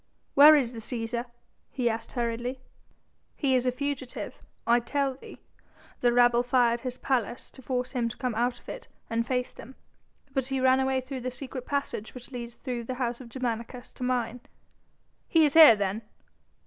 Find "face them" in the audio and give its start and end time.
9.27-9.75